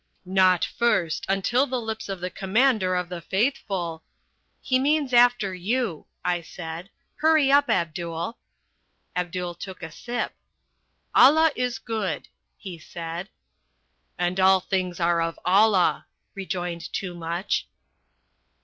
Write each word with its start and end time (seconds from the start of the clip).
"Not 0.25 0.65
first, 0.65 1.27
until 1.29 1.67
the 1.67 1.79
lips 1.79 2.09
of 2.09 2.21
the 2.21 2.31
Commander 2.31 2.95
of 2.95 3.07
the 3.07 3.21
Faithful" 3.21 4.01
"He 4.69 4.79
means 4.79 5.13
'after 5.13 5.53
you,'" 5.53 6.07
I 6.25 6.41
said. 6.41 6.89
"Hurry 7.17 7.51
up, 7.51 7.69
Abdul." 7.69 8.39
Abdul 9.15 9.53
took 9.53 9.83
a 9.83 9.91
sip. 9.91 10.33
"Allah 11.13 11.51
is 11.55 11.77
good," 11.77 12.29
he 12.57 12.79
said. 12.79 13.29
"And 14.17 14.39
all 14.39 14.59
things 14.59 14.99
are 14.99 15.21
of 15.21 15.37
Allah," 15.45 16.07
rejoined 16.33 16.91
Toomuch. 16.91 17.65